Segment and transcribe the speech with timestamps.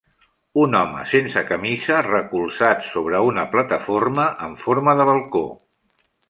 [0.59, 5.45] un home sense camisa recolzat sobre una plataforma en forma de balcó.